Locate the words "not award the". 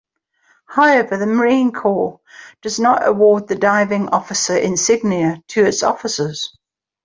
2.79-3.53